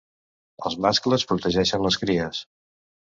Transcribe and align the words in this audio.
Els 0.69 0.77
mascles 0.85 1.25
protegeixen 1.31 1.85
les 1.89 1.99
cries. 2.05 2.41